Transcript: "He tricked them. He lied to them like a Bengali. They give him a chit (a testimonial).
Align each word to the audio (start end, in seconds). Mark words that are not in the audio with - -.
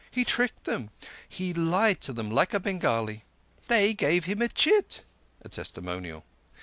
"He 0.09 0.23
tricked 0.23 0.63
them. 0.63 0.89
He 1.29 1.53
lied 1.53 2.01
to 2.01 2.11
them 2.11 2.31
like 2.31 2.55
a 2.55 2.59
Bengali. 2.59 3.23
They 3.67 3.93
give 3.93 4.25
him 4.25 4.41
a 4.41 4.47
chit 4.47 5.03
(a 5.43 5.47
testimonial). 5.47 6.25